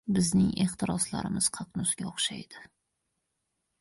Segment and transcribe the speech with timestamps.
[0.17, 2.67] Bizning ehtiroslarimiz qaqnusga o‘xshaydi.